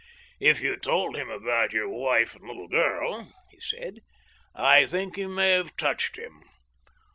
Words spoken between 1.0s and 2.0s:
him about your